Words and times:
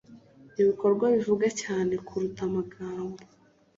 Ibikorwa 0.61 1.05
bivuga 1.15 1.47
cyane 1.61 1.93
kuruta 2.07 2.41
amagambo 2.49 3.17